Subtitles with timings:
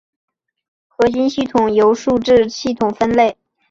[0.87, 3.37] 合金系统由数字系统分类。